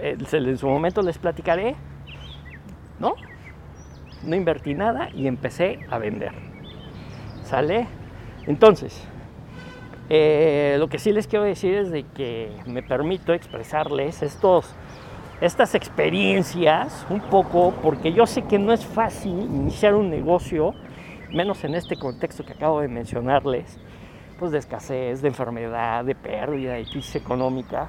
[0.00, 1.74] eh, en su momento les platicaré,
[3.00, 3.16] ¿no?
[4.22, 6.30] No invertí nada y empecé a vender.
[7.42, 7.88] ¿Sale?
[8.46, 9.04] Entonces,
[10.10, 14.76] eh, lo que sí les quiero decir es de que me permito expresarles estos,
[15.40, 20.74] estas experiencias un poco, porque yo sé que no es fácil iniciar un negocio,
[21.32, 23.78] menos en este contexto que acabo de mencionarles,
[24.38, 27.88] pues de escasez, de enfermedad, de pérdida, de crisis económica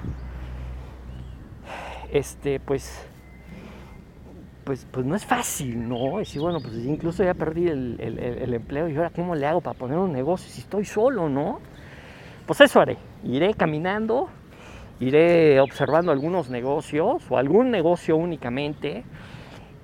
[2.11, 3.05] este, pues,
[4.63, 6.19] pues, pues no es fácil, ¿no?
[6.19, 9.97] Decir, bueno, pues incluso ya perdí el, empleo y ahora cómo le hago para poner
[9.97, 11.59] un negocio si estoy solo, ¿no?
[12.45, 14.29] Pues eso haré, iré caminando,
[14.99, 19.03] iré observando algunos negocios o algún negocio únicamente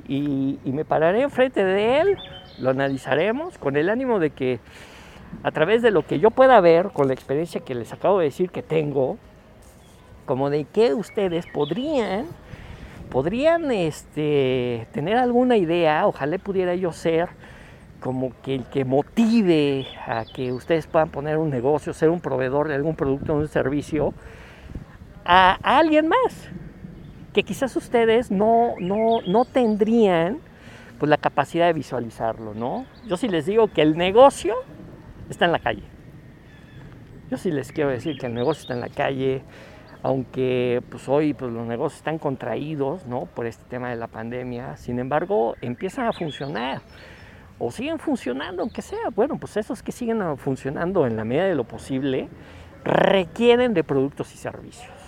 [0.07, 2.17] y, y me pararé enfrente de él,
[2.59, 4.59] lo analizaremos con el ánimo de que
[5.43, 8.25] a través de lo que yo pueda ver, con la experiencia que les acabo de
[8.25, 9.17] decir que tengo,
[10.25, 12.25] como de que ustedes podrían,
[13.09, 17.29] podrían este, tener alguna idea, ojalá pudiera yo ser
[17.99, 22.67] como que el que motive a que ustedes puedan poner un negocio, ser un proveedor
[22.67, 24.13] de algún producto o un servicio
[25.25, 26.49] a, alguien más,
[27.33, 30.39] que quizás ustedes no, no, no tendrían
[30.99, 32.85] pues, la capacidad de visualizarlo, ¿no?
[33.07, 34.55] Yo sí les digo que el negocio
[35.29, 35.83] está en la calle.
[37.29, 39.43] Yo sí les quiero decir que el negocio está en la calle,
[40.03, 43.25] aunque pues hoy pues, los negocios están contraídos ¿no?
[43.25, 46.81] por este tema de la pandemia, sin embargo empiezan a funcionar
[47.57, 51.55] o siguen funcionando, aunque sea, bueno, pues esos que siguen funcionando en la medida de
[51.55, 52.27] lo posible
[52.83, 55.00] requieren de productos y servicios.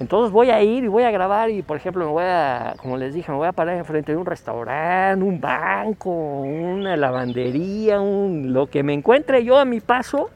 [0.00, 2.96] Entonces voy a ir y voy a grabar y por ejemplo me voy a, como
[2.96, 8.52] les dije, me voy a parar enfrente de un restaurante, un banco, una lavandería, un,
[8.52, 10.30] lo que me encuentre yo a mi paso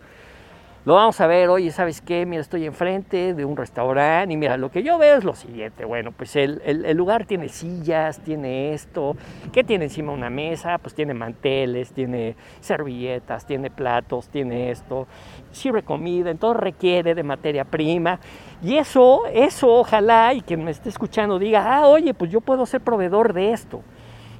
[0.85, 2.27] lo vamos a ver, oye, ¿sabes qué?
[2.27, 5.85] Mira, estoy enfrente de un restaurante y mira, lo que yo veo es lo siguiente.
[5.85, 6.61] Bueno, pues el,
[6.96, 9.16] lugar tiene sillas, tiene esto.
[9.53, 10.79] ¿Qué tiene encima una mesa?
[10.79, 15.07] Pues tiene manteles, tiene servilletas, tiene platos, tiene esto.
[15.53, 18.18] Sirve comida, entonces requiere de materia prima.
[18.62, 22.64] Y eso, eso ojalá y quien me esté escuchando diga, ah, oye, pues yo puedo
[22.64, 23.83] ser proveedor de esto.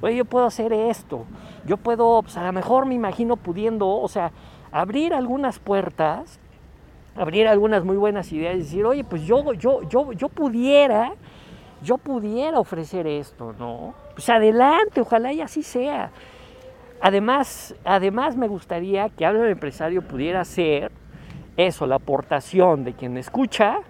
[0.01, 1.25] Oye, yo puedo hacer esto.
[1.65, 4.31] Yo puedo, pues a lo mejor me imagino pudiendo, o sea,
[4.71, 6.39] abrir algunas puertas,
[7.17, 11.13] abrir algunas muy buenas ideas y decir, oye, pues yo, yo, yo, yo pudiera,
[11.81, 13.93] yo pudiera ofrecer esto, ¿no?
[14.13, 16.11] Pues adelante, ojalá y así sea.
[17.01, 20.93] Además, además me gustaría que Habla Empresario pudiera ser
[21.57, 23.81] eso, la aportación de quien escucha,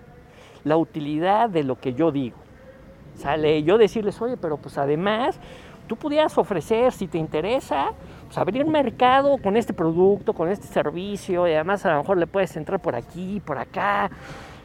[0.64, 2.38] la utilidad de lo que yo digo.
[3.16, 5.40] Sale yo decirles, oye, pero pues además
[5.88, 7.92] tú pudieras ofrecer, si te interesa,
[8.26, 12.28] pues abrir mercado con este producto, con este servicio, y además a lo mejor le
[12.28, 14.10] puedes entrar por aquí, por acá.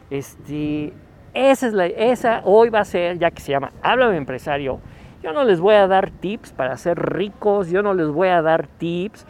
[0.09, 0.93] Este,
[1.33, 4.79] esa es la, esa hoy va a ser, ya que se llama Háblame Empresario.
[5.21, 8.41] Yo no les voy a dar tips para ser ricos, yo no les voy a
[8.41, 9.25] dar tips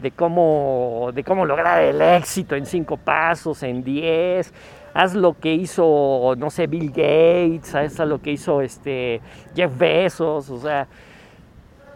[0.00, 4.52] de cómo, de cómo lograr el éxito en cinco pasos, en diez.
[4.98, 9.20] Haz lo que hizo, no sé, Bill Gates, haz lo que hizo este
[9.54, 10.88] Jeff Bezos, o sea,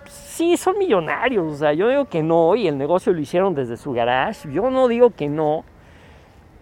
[0.07, 3.79] sí, son millonarios, o sea, yo digo que no, y el negocio lo hicieron desde
[3.79, 5.65] su garage, yo no digo que no,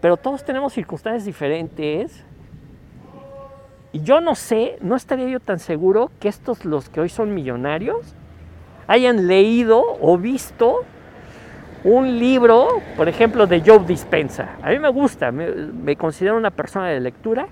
[0.00, 2.24] pero todos tenemos circunstancias diferentes.
[3.90, 7.34] Y yo no sé, no estaría yo tan seguro que estos, los que hoy son
[7.34, 8.14] millonarios,
[8.86, 10.84] hayan leído o visto
[11.84, 14.56] un libro, por ejemplo, de Joe Dispensa.
[14.62, 17.48] A mí me gusta, me, considero una persona de lectura.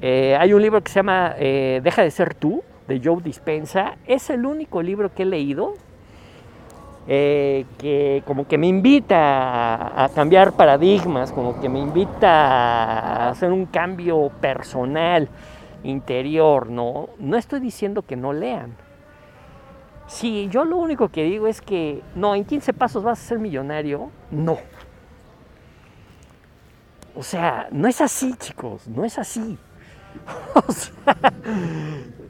[0.00, 3.96] Eh, hay un libro que se llama eh, Deja de ser tú, de Joe Dispensa.
[4.06, 5.74] Es el único libro que he leído
[7.10, 13.50] eh, que como que me invita a, cambiar paradigmas, como que me invita a hacer
[13.50, 15.26] un cambio personal,
[15.84, 17.08] interior, ¿no?
[17.18, 18.76] No estoy diciendo que no lean.
[20.08, 23.38] Sí, yo lo único que digo es que, no, en 15 pasos vas a ser
[23.38, 24.56] millonario, no.
[27.14, 29.58] O sea, no es así, chicos, no es así.
[30.54, 31.32] o sea,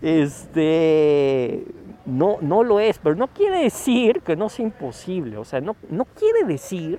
[0.02, 1.66] este,
[2.04, 5.76] no, no lo es, pero no quiere decir que no sea imposible, o sea, no,
[5.88, 6.98] no quiere decir,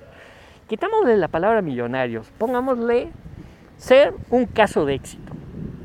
[0.66, 3.10] quitámosle la palabra millonarios, pongámosle
[3.76, 5.34] ser un caso de éxito.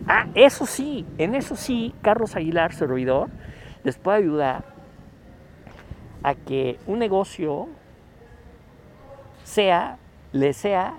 [0.07, 3.29] Ah, eso sí, en eso sí, Carlos Aguilar, servidor,
[3.83, 4.74] les puede ayudar
[6.25, 7.67] a que un negocio
[9.43, 9.99] sea,
[10.31, 10.95] le sea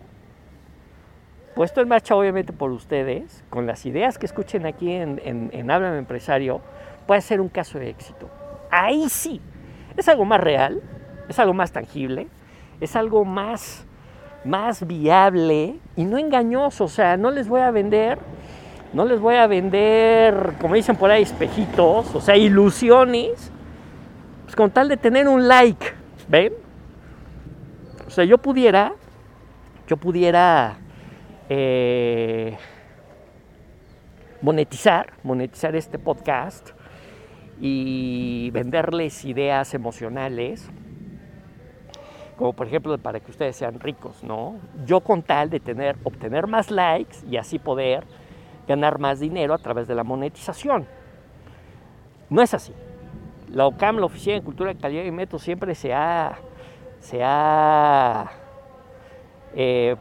[1.57, 5.71] puesto en marcha obviamente por ustedes, con las ideas que escuchen aquí en, en, en
[5.71, 6.61] Empresario,
[7.09, 8.31] puede ser un caso de éxito.
[8.71, 9.41] Ahí sí,
[9.97, 10.81] es algo más real,
[11.29, 12.29] es algo más tangible,
[12.81, 13.85] es algo más,
[14.45, 16.85] más viable y no engañoso.
[16.85, 18.19] O sea, no les voy a vender,
[18.93, 23.51] no les voy a vender, como dicen por ahí, espejitos, o sea, ilusiones,
[24.57, 25.87] con tal de tener un like,
[26.29, 26.55] ¿ven?
[28.07, 28.95] O sea, yo pudiera,
[29.87, 30.79] yo pudiera
[31.51, 32.57] eh,
[34.41, 36.71] monetizar, monetizar este podcast
[37.61, 40.69] y venderles ideas emocionales,
[42.39, 44.59] como por ejemplo para que ustedes sean ricos, ¿no?
[44.87, 48.05] Yo con tal de tener, obtener más likes y así poder
[48.67, 50.87] ganar más dinero a través de la monetización.
[52.31, 52.73] No es así.
[53.53, 56.39] La OCAM, la Oficina de Cultura, Calidad y Método, siempre se ha,
[57.01, 58.31] se ha
[59.55, 59.97] eh,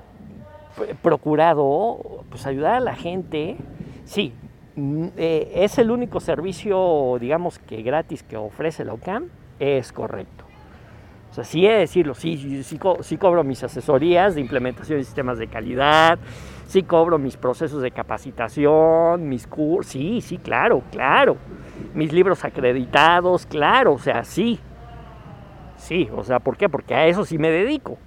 [1.01, 3.57] procurado pues, ayudar a la gente.
[4.05, 4.33] Sí,
[4.75, 10.43] Mm, eh, es el único servicio, digamos que gratis que ofrece la UCAM, es correcto.
[11.31, 15.37] O sea, sí he de decirlo, sí, sí, cobro mis asesorías de implementación de sistemas
[15.37, 16.19] de calidad,
[16.67, 21.37] sí cobro mis procesos de capacitación, mis cursos, sí, sí, claro, claro.
[21.95, 24.59] Mis libros acreditados, claro, o sea, sí.
[25.77, 26.69] Sí, o sea, ¿por qué?
[26.69, 27.97] Porque a eso sí me dedico.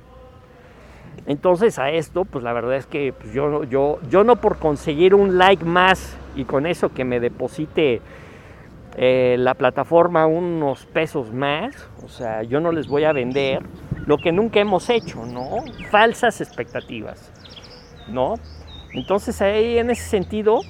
[1.26, 5.14] Entonces a esto, pues la verdad es que pues, yo, yo, yo no por conseguir
[5.14, 8.00] un like más y con eso que me deposite
[8.96, 13.62] eh, la plataforma unos pesos más, o sea, yo no les voy a vender
[14.06, 15.58] lo que nunca hemos hecho, ¿no?
[15.90, 17.30] Falsas expectativas,
[18.08, 18.34] ¿no?
[18.92, 20.62] Entonces ahí en ese sentido,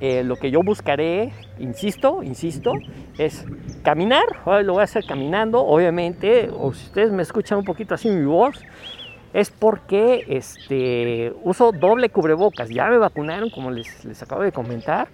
[0.00, 2.74] eh, lo que yo buscaré, insisto, insisto,
[3.18, 3.44] es
[3.82, 7.94] caminar, hoy lo voy a hacer caminando, obviamente, o si ustedes me escuchan un poquito
[7.94, 8.64] así mi voz,
[9.32, 12.68] es porque este, uso doble cubrebocas.
[12.70, 15.08] Ya me vacunaron, como les, les acabo de comentar.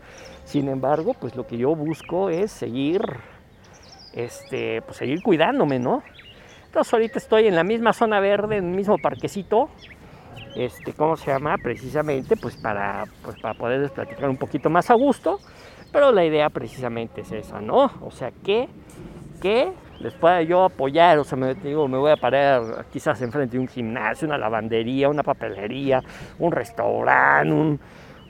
[0.45, 3.01] Sin embargo, pues lo que yo busco es seguir,
[4.13, 6.03] este, pues seguir cuidándome, ¿no?
[6.67, 9.71] Entonces ahorita estoy en la misma zona verde, en el mismo parquecito.
[10.55, 11.57] Este, ¿cómo se llama?
[11.59, 15.39] Precisamente pues para, pues para poder platicar un poquito más a gusto.
[15.93, 17.91] Pero la idea precisamente es esa, ¿no?
[18.01, 18.69] O sea que,
[19.41, 23.57] que les pueda yo apoyar, o sea, me, digo, me voy a parar quizás enfrente
[23.57, 26.03] de un gimnasio, una lavandería, una papelería,
[26.39, 27.79] un restaurante,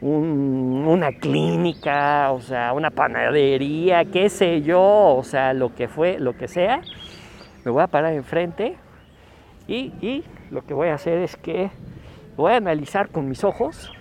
[0.03, 6.37] una clínica, o sea, una panadería, qué sé yo, o sea, lo que fue, lo
[6.37, 6.83] que sea,
[7.65, 8.77] me voy a parar enfrente
[9.67, 11.71] y, y lo que voy a hacer es que
[12.37, 13.93] voy a analizar con mis ojos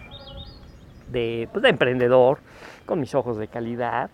[1.11, 2.39] de, pues, de emprendedor,
[2.85, 4.09] con mis ojos de calidad,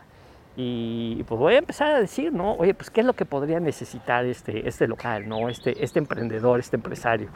[0.61, 2.53] y pues voy a empezar a decir, ¿no?
[2.55, 5.47] Oye, pues qué es lo que podría necesitar este, este local, ¿no?
[5.47, 7.29] Este, este emprendedor, este empresario,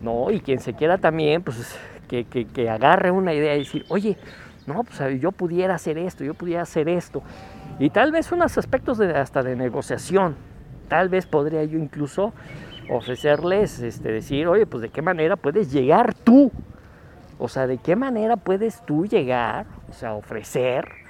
[0.00, 0.28] ¿no?
[0.30, 4.16] Y quien se quiera también, pues que, que, agarre una idea y decir, oye,
[4.66, 7.22] no, pues yo pudiera hacer esto, yo pudiera hacer esto.
[7.78, 10.34] Y tal vez unos aspectos de, hasta de negociación,
[10.88, 12.32] tal vez podría yo incluso
[12.90, 16.50] ofrecerles, este, decir, oye, pues de qué manera puedes llegar tú,
[17.38, 21.02] o sea, de qué manera puedes tú llegar, o sea, ofrecer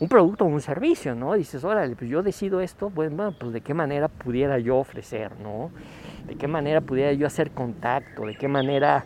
[0.00, 1.34] un producto o un servicio, ¿no?
[1.34, 5.70] Dices, órale, pues yo decido esto, bueno, pues de qué manera pudiera yo ofrecer, ¿no?
[6.26, 9.04] De qué manera pudiera yo hacer contacto, de qué manera...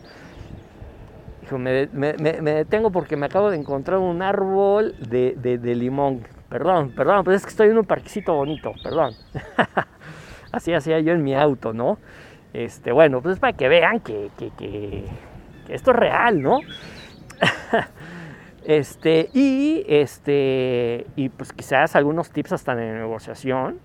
[1.42, 6.22] Hijo, me, detengo porque me acabo de encontrar un árbol de, limón.
[6.48, 9.14] Perdón, perdón, pues es que estoy en un parquecito bonito, perdón.
[10.52, 11.98] Así hacía yo en mi auto, ¿no?
[12.52, 14.30] Este, bueno, pues para que vean que,
[15.68, 16.60] esto es real, ¿no?
[18.64, 23.80] Este, y, este, y pues quizás algunos tips hasta de negociación.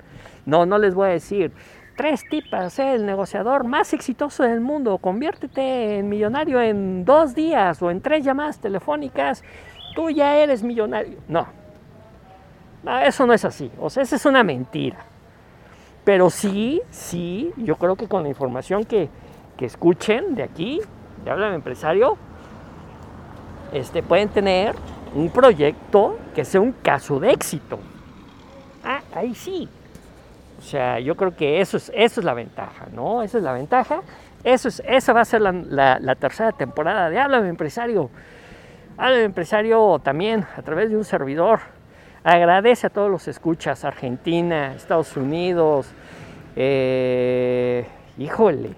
[0.46, 1.52] No, no les voy a decir
[1.98, 7.90] tres tips, el negociador más exitoso del mundo, conviértete en millonario en dos días o
[7.90, 9.44] en tres llamadas telefónicas,
[9.96, 11.18] tú ya eres millonario.
[11.28, 11.48] No,
[12.84, 14.98] no eso no es así, o sea, esa es una mentira.
[16.08, 19.10] Pero sí, sí, yo creo que con la información que,
[19.58, 20.80] que escuchen de aquí,
[21.26, 22.16] de Habla Empresario,
[23.74, 24.74] este, pueden tener
[25.14, 27.78] un proyecto que sea un caso de éxito.
[28.86, 29.68] Ah, ahí sí.
[30.58, 33.22] O sea, yo creo que eso es, eso es la ventaja, ¿no?
[33.22, 34.00] Esa es la ventaja.
[34.46, 38.10] Eso es, esa va a ser la, tercera temporada de Háblame Empresario.
[38.96, 41.60] Háblame Empresario también a través de un servidor.
[42.28, 45.88] Agradece a todos los escuchas, Argentina, Estados Unidos.
[46.58, 48.72] Eh, híjole,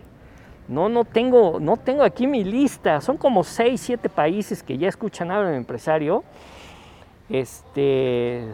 [0.68, 3.02] No, no tengo, no tengo aquí mi lista.
[3.02, 6.24] Son como 6, 7 países que ya escuchan Habla Empresario.
[7.28, 8.46] Este,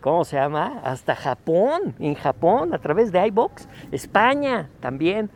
[0.00, 0.80] ¿cómo se llama?
[0.84, 3.66] Hasta Japón, en Japón, a través de iBox.
[3.90, 5.28] España también.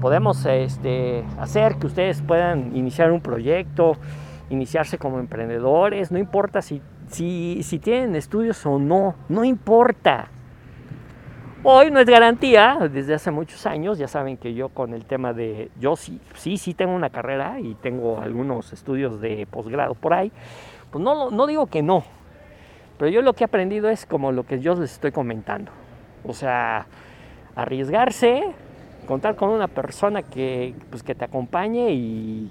[0.00, 3.92] podemos este, hacer que ustedes puedan iniciar un proyecto,
[4.48, 6.80] iniciarse como emprendedores, no importa si,
[7.10, 10.28] si tienen estudios o no, no importa.
[11.62, 15.34] Hoy no es garantía, desde hace muchos años, ya saben que yo con el tema
[15.34, 20.14] de, yo sí, sí, sí tengo una carrera y tengo algunos estudios de posgrado por
[20.14, 20.32] ahí,
[20.90, 22.02] pues no, no digo que no,
[22.96, 25.70] pero yo lo que he aprendido es como lo que yo les estoy comentando,
[26.24, 26.86] o sea,
[27.54, 28.54] arriesgarse,
[29.06, 32.50] contar con una persona que, pues, que te acompañe y,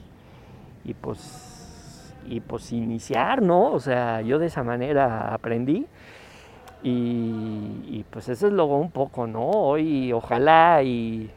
[0.85, 3.71] y pues, y pues iniciar, ¿no?
[3.71, 5.87] O sea, yo de esa manera aprendí.
[6.81, 9.77] Y, pues eso es luego un poco, ¿no?
[9.77, 11.29] Y ojalá y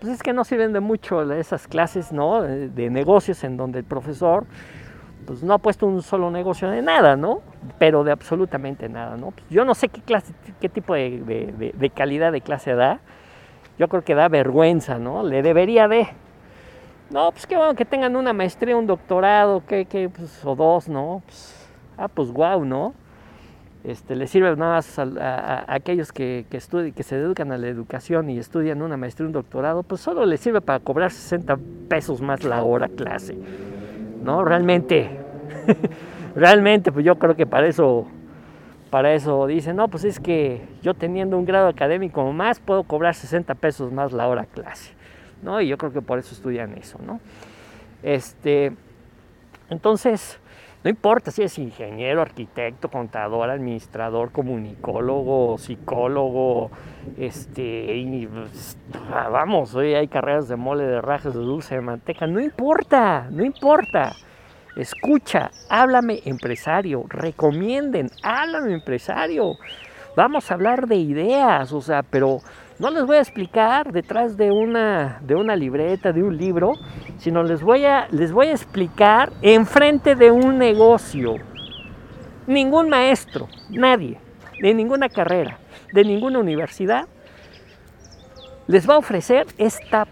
[0.00, 2.42] pues es que no sirven de mucho esas clases, ¿no?
[2.42, 4.46] De, negocios en donde el profesor
[5.26, 7.42] pues no ha puesto un solo negocio de nada, ¿no?
[7.78, 9.32] Pero de absolutamente nada, ¿no?
[9.32, 13.00] Pues yo no sé qué clase, qué tipo de, calidad de clase da.
[13.78, 15.22] Yo creo que da vergüenza, ¿no?
[15.22, 16.08] Le debería de.
[17.10, 20.88] No, pues qué bueno que tengan una maestría, un doctorado, que, que pues, o dos,
[20.88, 21.22] ¿no?
[21.98, 22.94] Ah, pues guau, ¿no?
[23.90, 26.58] Este, le sirve nada más a, aquellos que, que,
[26.92, 30.40] que se dedican a la educación y estudian una maestría, un doctorado, pues solo les
[30.40, 31.58] sirve para cobrar 60
[31.88, 33.36] pesos más la hora clase.
[34.22, 34.44] ¿No?
[34.44, 35.08] Realmente,
[36.34, 38.06] realmente, pues yo creo que para eso,
[38.90, 43.14] para eso dicen, no, pues es que yo teniendo un grado académico más puedo cobrar
[43.14, 44.92] 60 pesos más la hora clase.
[45.42, 45.60] ¿No?
[45.60, 47.20] Y yo creo que por eso estudian eso, ¿no?
[48.02, 48.72] Este,
[49.70, 50.40] entonces,
[50.84, 56.70] no importa si es ingeniero, arquitecto, contador, administrador, comunicólogo, psicólogo,
[57.16, 58.78] este, pues,
[59.30, 63.44] vamos, hoy hay carreras de mole, de rajas, de dulce, de manteca, no importa, no
[63.44, 64.14] importa.
[64.76, 69.54] Escucha, háblame empresario, recomienden, háblame empresario.
[70.14, 72.38] Vamos a hablar de ideas, o sea, pero
[72.78, 76.74] no les voy a explicar detrás de una, de una libreta, de un libro,
[77.18, 79.32] sino les voy, a, les voy a explicar
[80.14, 81.36] de un negocio.
[82.46, 84.18] Ningún maestro, nadie,
[84.62, 85.58] de ninguna carrera,
[85.92, 87.08] de ninguna universidad,
[88.68, 90.06] les va a ofrecer esta,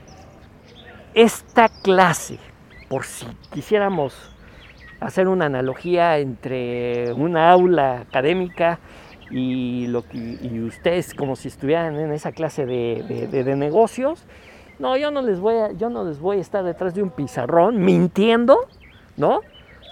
[1.15, 2.39] esta clase,
[2.89, 4.33] por si quisiéramos
[4.99, 8.81] hacer una analogía entre una aula académica
[9.31, 14.25] y, y ustedes como si estuvieran en esa clase de, negocios,
[14.79, 17.11] no, yo no les voy a, yo no les voy a estar detrás de un
[17.11, 18.69] pizarrón mintiendo,
[19.17, 19.41] ¿no?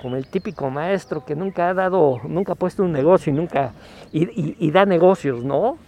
[0.03, 3.73] Como el típico maestro que nunca ha dado, nunca ha puesto un negocio y nunca
[4.13, 5.79] y, da negocios, ¿no?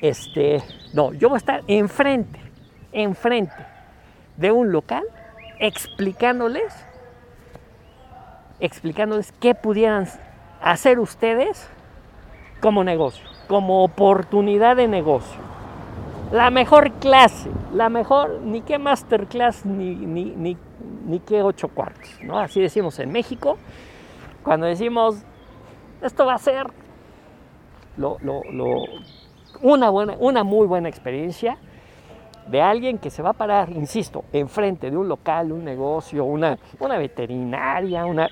[0.00, 0.62] Este,
[0.94, 2.38] no, yo voy a estar enfrente,
[2.92, 3.54] enfrente
[4.36, 5.02] de un local
[5.58, 6.72] explicándoles,
[8.60, 10.06] explicándoles qué pudieran
[10.62, 11.68] hacer ustedes
[12.60, 13.24] como negocio.
[13.46, 15.40] como oportunidad de negocio.
[16.32, 20.56] La mejor clase, la mejor, ni qué masterclass, ni, ni, ni,
[21.06, 22.38] ni qué ocho cuartos, ¿no?
[22.38, 23.56] Así decimos en México,
[24.42, 25.22] cuando decimos,
[26.02, 26.66] esto va a ser
[27.96, 28.42] lo, lo,
[29.62, 31.56] una, buena, una muy buena experiencia
[32.46, 36.58] de alguien que se va a parar, insisto, enfrente de un local, un negocio, una,
[36.80, 38.28] una veterinaria, una,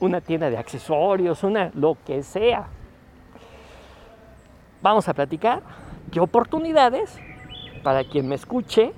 [0.00, 2.66] una tienda de accesorios, una, lo que sea.
[4.82, 5.62] Vamos a platicar
[6.10, 7.18] qué oportunidades
[7.82, 8.92] para quien me escuche,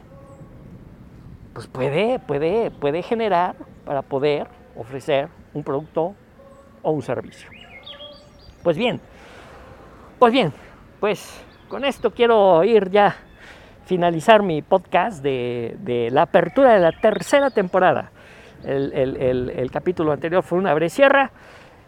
[1.53, 3.55] pues puede, puede, puede generar
[3.85, 6.15] para poder ofrecer un producto
[6.83, 7.49] o un servicio.
[8.63, 9.01] Pues bien,
[10.19, 10.53] pues bien,
[11.01, 13.17] pues con esto quiero ir ya
[13.85, 18.11] finalizar mi podcast de, la apertura de la tercera temporada.
[18.65, 21.31] El, capítulo anterior fue una bresierra.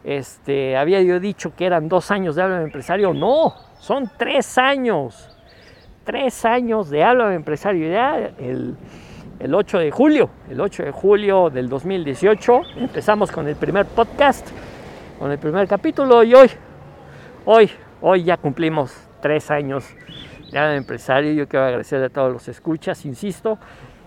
[0.07, 3.13] Este, había yo dicho que eran dos años de habla de empresario.
[3.13, 5.37] No, son tres años.
[6.05, 7.91] Tres años de habla de empresario.
[7.91, 8.77] Ya el,
[9.41, 14.49] el 8 de julio, el 8 de julio del 2018, empezamos con el primer podcast,
[15.19, 16.51] con el primer capítulo y hoy,
[17.45, 19.93] hoy, hoy ya cumplimos tres años
[20.53, 21.33] de empresario.
[21.33, 23.59] Yo quiero agradecer a todos los escuchas, insisto,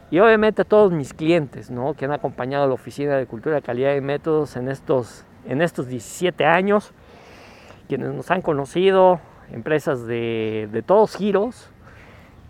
[0.09, 1.93] y obviamente a todos mis clientes ¿no?
[1.93, 5.87] que han acompañado a la Oficina de Cultura, Calidad y Métodos en estos, en estos
[5.87, 6.93] 17 años,
[7.87, 9.19] quienes nos han conocido,
[9.51, 11.71] empresas de, todos giros,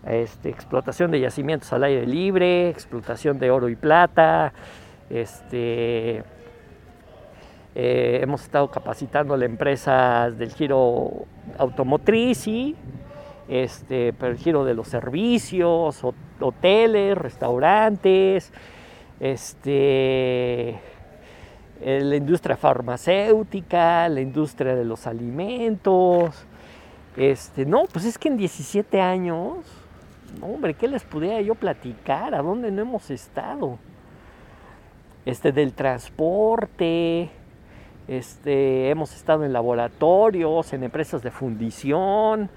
[0.06, 4.52] este, explotación de yacimientos al aire libre, explotación de oro y plata,
[5.08, 6.22] este,
[7.74, 11.24] eh, hemos estado capacitando a empresas del giro
[11.56, 12.76] automotriz y
[13.48, 16.04] este, el giro de los servicios,
[16.38, 18.52] hoteles, restaurantes,
[19.20, 20.78] este,
[21.82, 26.44] eh, la industria farmacéutica, la industria de los alimentos.
[27.16, 29.56] Este, no, pues es que en 17 años,
[30.42, 32.34] hombre, ¿qué les pudiera yo platicar?
[32.34, 33.78] ¿A dónde no hemos estado?
[35.24, 37.30] Este, del transporte,
[38.08, 42.50] este, hemos estado en laboratorios, en empresas de fundición,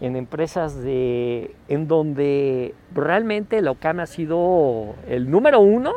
[0.00, 5.92] en empresas de, en donde realmente la OCAM ha sido el número uno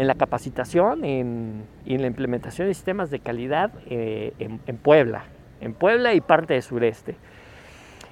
[0.00, 1.66] en la capacitación y en
[2.00, 5.24] la implementación de sistemas de calidad eh, en, Puebla,
[5.60, 7.16] en Puebla y parte del sureste.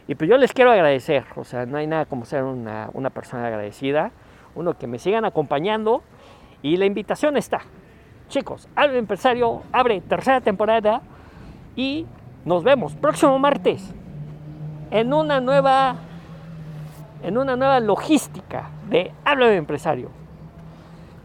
[0.07, 3.47] Y pues yo les quiero agradecer, o sea, no hay nada como ser una, persona
[3.47, 4.11] agradecida,
[4.55, 6.03] uno que me sigan acompañando
[6.61, 7.61] y la invitación está.
[8.29, 11.01] Chicos, Algo Empresario abre tercera temporada
[11.75, 12.05] y
[12.45, 13.95] nos vemos próximo martes
[14.91, 15.97] en una nueva,
[17.23, 20.18] en una nueva logística de hablo de empresario.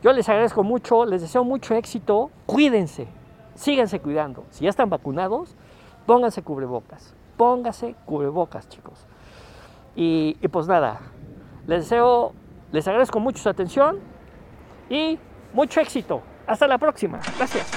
[0.03, 3.07] Yo les agradezco mucho, les deseo mucho éxito, cuídense,
[3.55, 4.43] síganse cuidando.
[4.49, 5.55] Si ya están vacunados,
[6.05, 9.05] pónganse cubrebocas, pónganse cubrebocas, chicos.
[9.95, 10.99] Y, pues nada,
[11.67, 12.33] les deseo,
[12.73, 13.99] les agradezco mucho su atención
[14.89, 15.17] y
[15.53, 16.21] mucho éxito.
[16.47, 17.21] Hasta la próxima.
[17.37, 17.71] Gracias.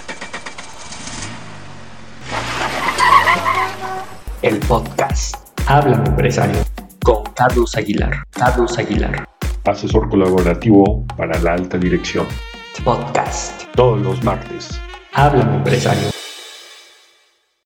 [4.43, 5.37] El podcast
[5.69, 6.61] Habla empresario
[7.05, 8.25] con Carlos Aguilar.
[8.31, 9.36] Carlos Aguilar.
[9.69, 12.27] Asesor colaborativo para la alta dirección.
[12.85, 13.65] Podcast.
[13.75, 14.81] Todos los martes.
[15.13, 16.09] Habla empresario.